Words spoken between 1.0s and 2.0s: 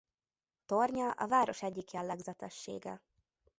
a város egyik